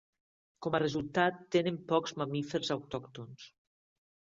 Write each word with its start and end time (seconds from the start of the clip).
Com 0.65 0.77
a 0.77 0.81
resultat 0.83 1.39
tenen 1.57 1.79
pocs 1.95 2.19
mamífers 2.25 2.77
autòctons. 2.81 3.51